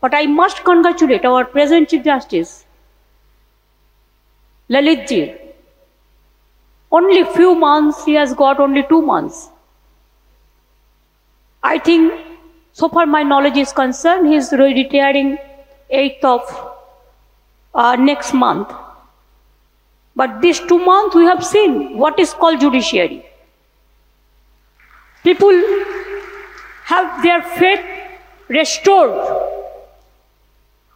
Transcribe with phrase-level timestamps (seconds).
[0.00, 2.64] But I must congratulate our present Chief Justice,
[4.70, 5.38] Lalitji.
[6.90, 9.48] Only few months, he has got only two months.
[11.62, 12.12] I think,
[12.72, 15.36] so far my knowledge is concerned, he is retiring
[15.92, 16.72] 8th of
[17.74, 18.72] uh, next month.
[20.14, 23.24] But these two months, we have seen what is called judiciary.
[25.22, 25.60] People
[26.84, 27.84] have their faith
[28.48, 29.57] restored.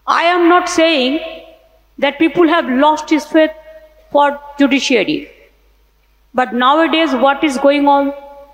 [0.06, 1.20] I am not saying
[1.98, 3.52] that people have lost his faith
[4.10, 5.30] for judiciary.
[6.34, 8.12] But nowadays, what is going on,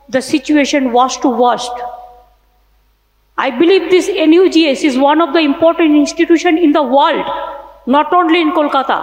[0.09, 1.71] the situation worst to worst.
[3.37, 7.25] I believe this NUJS is one of the important institutions in the world,
[7.87, 8.99] not only in Kolkata.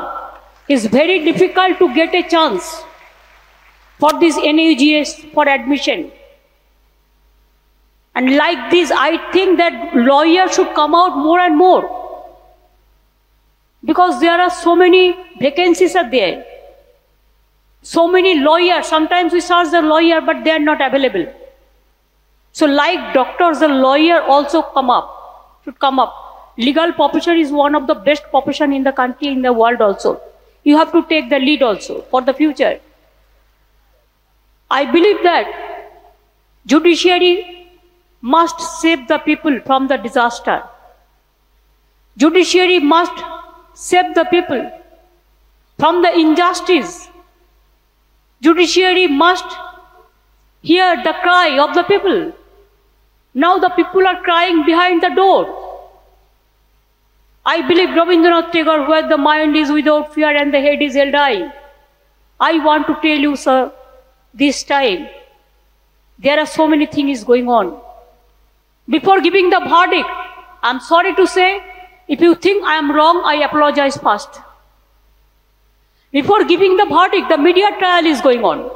[0.67, 2.83] It's very difficult to get a chance
[3.97, 6.11] for this NUJS for admission.
[8.13, 11.94] And like this, I think that lawyers should come out more and more.
[13.85, 16.43] Because there are so many vacancies are there.
[17.81, 21.31] So many lawyers, sometimes we search the lawyer, but they are not available.
[22.51, 26.53] So like doctors, the lawyer also come up, should come up.
[26.57, 30.19] Legal profession is one of the best profession in the country, in the world also.
[30.63, 32.79] You have to take the lead also for the future.
[34.71, 35.45] I believe that
[36.65, 37.69] judiciary
[38.21, 40.63] must save the people from the disaster.
[42.17, 43.13] Judiciary must
[43.75, 44.71] save the people
[45.77, 47.09] from the injustice.
[48.41, 49.45] Judiciary must
[50.61, 52.33] hear the cry of the people.
[53.33, 55.61] Now the people are crying behind the door.
[57.45, 61.13] I believe Rabindranath Tagore, where the mind is without fear and the head is held
[61.13, 61.51] high.
[62.39, 63.71] I want to tell you, sir,
[64.33, 65.07] this time,
[66.17, 67.79] there are so many things going on.
[68.89, 70.09] Before giving the verdict,
[70.63, 71.61] I'm sorry to say,
[72.07, 74.39] if you think I am wrong, I apologize first.
[76.11, 78.69] Before giving the verdict, the media trial is going on.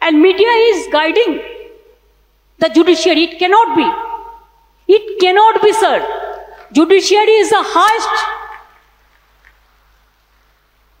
[0.00, 1.40] And media is guiding
[2.58, 3.24] the judiciary.
[3.24, 3.86] It cannot be.
[4.92, 5.96] It cannot be, sir.
[6.72, 8.08] Judiciary is the highest.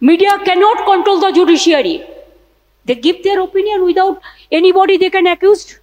[0.00, 2.06] Media cannot control the judiciary.
[2.84, 4.20] They give their opinion without
[4.52, 5.78] anybody they can accuse.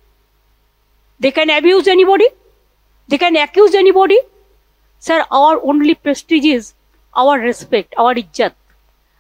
[1.20, 2.28] They can abuse anybody.
[3.08, 4.20] They can accuse anybody.
[5.04, 6.74] Sir, our only prestige is
[7.14, 8.54] our respect, our इज़्ज़त।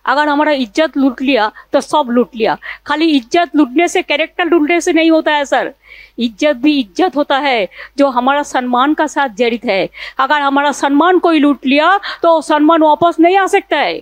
[0.05, 4.79] अगर हमारा इज़्ज़त लूट लिया तो सब लूट लिया। खाली इज़्ज़त लूटने से कैरेक्टर लूटने
[4.81, 5.73] से नहीं होता है सर
[6.19, 9.89] इज़्ज़त भी इज़्ज़त होता है जो हमारा सम्मान का साथ जड़ित है।
[10.19, 13.99] अगर हमारा सम्मान कोई लूट लिया तो सम्मान वापस नहीं आ सकता है।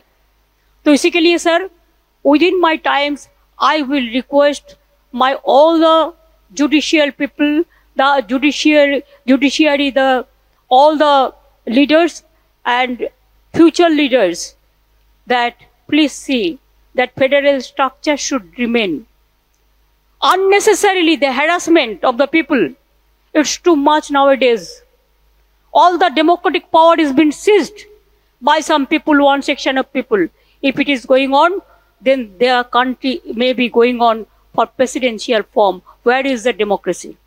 [0.85, 1.69] तो इसी के लिए sir
[2.25, 3.27] with in my times
[3.59, 4.77] I will request
[5.13, 6.11] my all the
[6.51, 7.63] judicial people
[7.97, 10.23] the judicial judiciary the
[10.71, 11.31] all the
[11.65, 12.23] leaders
[12.65, 13.09] and
[13.53, 14.55] future leaders
[15.27, 15.55] that
[15.87, 16.59] please see
[16.95, 19.05] that federal structure should remain.
[20.21, 22.69] Unnecessarily, the harassment of the people,
[23.33, 24.81] it's too much nowadays.
[25.73, 27.85] All the democratic power is being seized
[28.41, 30.27] by some people, one section of people.
[30.61, 31.61] If it is going on,
[32.01, 35.81] then their country may be going on for presidential form.
[36.03, 37.17] Where is the democracy?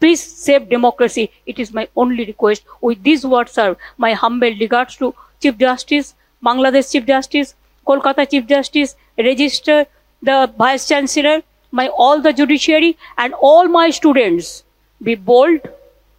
[0.00, 1.30] Please save democracy.
[1.46, 2.64] It is my only request.
[2.80, 7.54] With these words, sir, my humble regards to Chief Justice, Bangladesh Chief Justice,
[7.86, 9.86] Kolkata Chief Justice, Register,
[10.22, 14.64] the Vice Chancellor, my all the judiciary and all my students.
[15.02, 15.60] Be bold,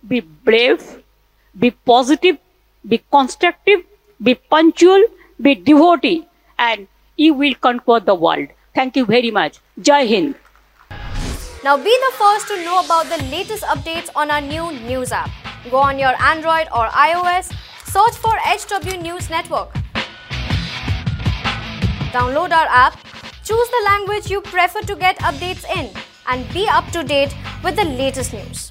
[0.07, 1.03] be brave,
[1.59, 2.37] be positive,
[2.87, 3.83] be constructive,
[4.21, 5.03] be punctual,
[5.41, 6.27] be devotee,
[6.57, 6.87] and
[7.17, 8.47] you will conquer the world.
[8.73, 9.59] Thank you very much.
[9.81, 10.35] Jai Hind.
[11.63, 15.29] Now be the first to know about the latest updates on our new news app.
[15.69, 17.53] Go on your Android or iOS,
[17.85, 19.69] search for HW News Network
[22.11, 22.97] Download our app,
[23.43, 25.89] choose the language you prefer to get updates in,
[26.27, 27.33] and be up to date
[27.63, 28.70] with the latest news.